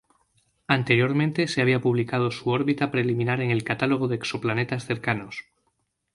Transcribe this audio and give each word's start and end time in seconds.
Anteriormente 0.67 1.47
se 1.47 1.61
había 1.61 1.79
publicado 1.79 2.31
su 2.31 2.49
órbita 2.49 2.89
preliminar 2.89 3.39
en 3.39 3.51
el 3.51 3.63
Catálogo 3.63 4.07
de 4.07 4.15
Exoplanetas 4.15 4.87
Cercanos. 4.87 5.45